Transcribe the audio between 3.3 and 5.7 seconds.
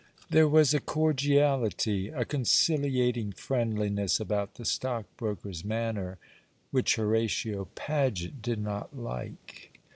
friendliness about the stockbroker's